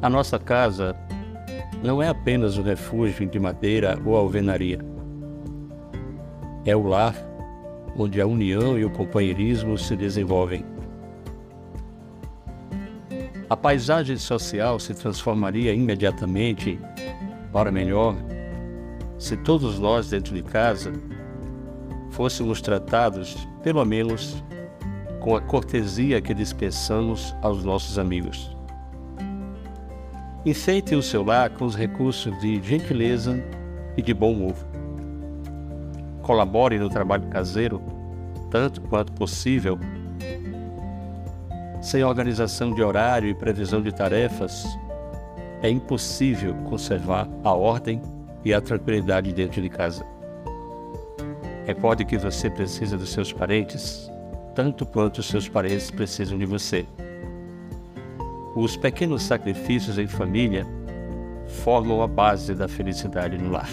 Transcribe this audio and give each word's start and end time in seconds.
A 0.00 0.08
nossa 0.08 0.38
casa 0.38 0.94
não 1.82 2.00
é 2.00 2.08
apenas 2.08 2.56
um 2.56 2.62
refúgio 2.62 3.26
de 3.26 3.38
madeira 3.40 3.98
ou 4.04 4.16
alvenaria. 4.16 4.78
É 6.64 6.76
o 6.76 6.86
lar 6.86 7.14
onde 7.96 8.20
a 8.20 8.26
união 8.26 8.78
e 8.78 8.84
o 8.84 8.90
companheirismo 8.90 9.76
se 9.76 9.96
desenvolvem. 9.96 10.64
A 13.50 13.56
paisagem 13.56 14.16
social 14.16 14.78
se 14.78 14.94
transformaria 14.94 15.74
imediatamente 15.74 16.78
para 17.52 17.72
melhor 17.72 18.14
se 19.18 19.36
todos 19.36 19.80
nós 19.80 20.10
dentro 20.10 20.32
de 20.32 20.44
casa 20.44 20.92
fôssemos 22.10 22.60
tratados, 22.60 23.48
pelo 23.64 23.84
menos, 23.84 24.44
com 25.18 25.34
a 25.34 25.40
cortesia 25.40 26.20
que 26.20 26.32
dispensamos 26.32 27.34
aos 27.42 27.64
nossos 27.64 27.98
amigos. 27.98 28.57
Enfeite 30.48 30.94
o 30.94 31.02
seu 31.02 31.22
lar 31.22 31.50
com 31.50 31.66
os 31.66 31.76
recursos 31.76 32.34
de 32.40 32.58
gentileza 32.62 33.38
e 33.98 34.00
de 34.00 34.14
bom 34.14 34.32
humor. 34.32 34.54
Colabore 36.22 36.78
no 36.78 36.88
trabalho 36.88 37.28
caseiro, 37.28 37.82
tanto 38.50 38.80
quanto 38.80 39.12
possível. 39.12 39.78
Sem 41.82 42.02
organização 42.02 42.72
de 42.72 42.82
horário 42.82 43.28
e 43.28 43.34
previsão 43.34 43.82
de 43.82 43.92
tarefas, 43.92 44.64
é 45.62 45.68
impossível 45.68 46.54
conservar 46.64 47.28
a 47.44 47.52
ordem 47.52 48.00
e 48.42 48.54
a 48.54 48.60
tranquilidade 48.62 49.34
dentro 49.34 49.60
de 49.60 49.68
casa. 49.68 50.02
Recorde 51.66 52.06
que 52.06 52.16
você 52.16 52.48
precisa 52.48 52.96
dos 52.96 53.10
seus 53.10 53.30
parentes, 53.30 54.10
tanto 54.54 54.86
quanto 54.86 55.18
os 55.18 55.26
seus 55.26 55.46
parentes 55.46 55.90
precisam 55.90 56.38
de 56.38 56.46
você. 56.46 56.86
Os 58.60 58.76
pequenos 58.76 59.22
sacrifícios 59.22 59.98
em 59.98 60.08
família 60.08 60.66
formam 61.62 62.02
a 62.02 62.08
base 62.08 62.56
da 62.56 62.66
felicidade 62.66 63.38
no 63.38 63.52
lar. 63.52 63.70